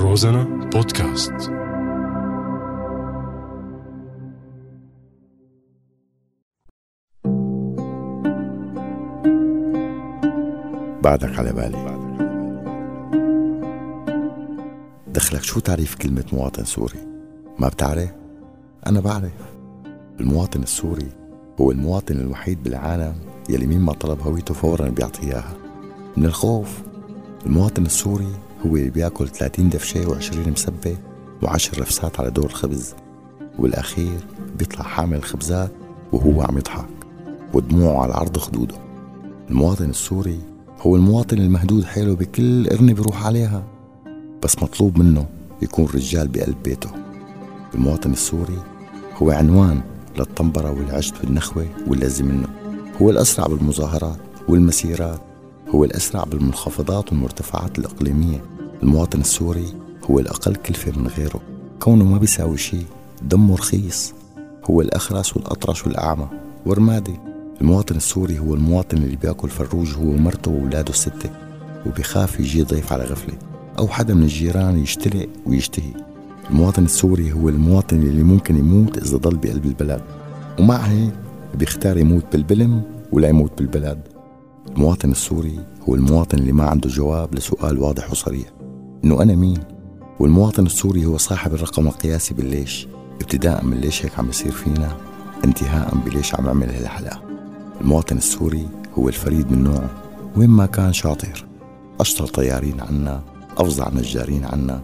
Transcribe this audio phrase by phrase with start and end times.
[0.00, 1.32] روزانا بودكاست
[11.02, 11.98] بعدك على بالي
[15.08, 16.98] دخلك شو تعريف كلمة مواطن سوري؟
[17.58, 18.10] ما بتعرف؟
[18.86, 19.32] أنا بعرف
[20.20, 21.08] المواطن السوري
[21.60, 23.14] هو المواطن الوحيد بالعالم
[23.48, 25.56] يلي مين ما طلب هويته فورا بيعطي إياها
[26.16, 26.82] من الخوف
[27.46, 30.96] المواطن السوري هو اللي بياكل 30 دفشة و20 مسبة
[31.44, 32.94] و10 رفسات على دور الخبز.
[33.58, 34.18] والأخير
[34.58, 35.70] بيطلع حامل الخبزات
[36.12, 36.88] وهو عم يضحك
[37.54, 38.74] ودموعه على عرض خدوده.
[39.50, 40.38] المواطن السوري
[40.80, 43.62] هو المواطن المهدود حيله بكل قرنة بيروح عليها.
[44.42, 45.26] بس مطلوب منه
[45.62, 46.90] يكون رجال بقلب بيته.
[47.74, 48.58] المواطن السوري
[49.16, 49.80] هو عنوان
[50.18, 52.48] للطنبرة والعشت بالنخوة واللازم منه.
[53.02, 54.18] هو الأسرع بالمظاهرات
[54.48, 55.20] والمسيرات
[55.74, 58.44] هو الأسرع بالمنخفضات والمرتفعات الإقليمية.
[58.82, 59.74] المواطن السوري
[60.10, 61.40] هو الأقل كلفة من غيره.
[61.80, 62.84] كونه ما بيساوي شيء
[63.22, 64.14] دمه رخيص.
[64.70, 66.28] هو الأخرس والأطرش والأعمى
[66.66, 67.16] ورمادي
[67.60, 71.30] المواطن السوري هو المواطن اللي بيأكل فروج هو ومرته وأولاده الستة
[71.86, 73.34] وبيخاف يجي ضيف على غفلة
[73.78, 75.92] أو حدا من الجيران يشترق ويشتهي.
[76.50, 80.00] المواطن السوري هو المواطن اللي ممكن يموت إذا ضل بقلب البلد
[80.58, 81.14] ومع هيك
[81.54, 83.98] بيختار يموت بالبلم ولا يموت بالبلد
[84.68, 88.48] المواطن السوري هو المواطن اللي ما عنده جواب لسؤال واضح وصريح.
[89.04, 89.58] إنه أنا مين؟
[90.20, 92.88] والمواطن السوري هو صاحب الرقم القياسي بالليش
[93.20, 94.96] ابتداء من ليش هيك عم يصير فينا
[95.44, 97.22] انتهاء بليش عم يعمل هالحلقة.
[97.80, 99.90] المواطن السوري هو الفريد من نوعه
[100.36, 101.44] وين ما كان شاطر.
[102.00, 103.22] أشطر طيارين عنا
[103.58, 104.82] أفظع نجارين عنا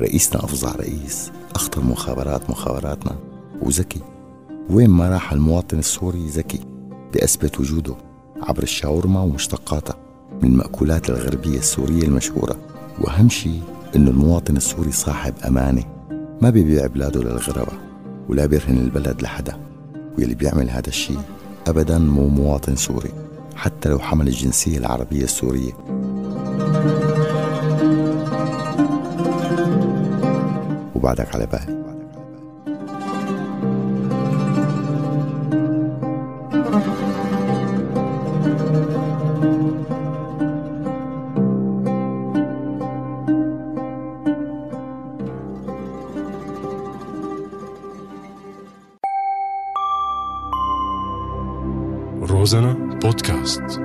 [0.00, 3.16] رئيسنا أفظع رئيس أخطر مخابرات مخابراتنا.
[3.62, 4.00] وذكي
[4.70, 6.60] وين ما راح المواطن السوري ذكي
[7.14, 7.96] بأثبت وجوده.
[8.42, 9.96] عبر الشاورما ومشتقاتها
[10.42, 12.56] من المأكولات الغربية السورية المشهورة.
[13.00, 13.62] وأهم شيء
[13.96, 15.84] إنه المواطن السوري صاحب أمانة.
[16.40, 17.78] ما بيبيع بلاده للغرباء
[18.28, 19.56] ولا بيرهن البلد لحدا.
[20.18, 21.20] واللي بيعمل هذا الشيء
[21.66, 23.10] أبدا مو مواطن سوري
[23.56, 25.72] حتى لو حمل الجنسية العربية السورية.
[30.94, 31.85] وبعدك على بالي.
[52.28, 53.80] روزانا بودكاست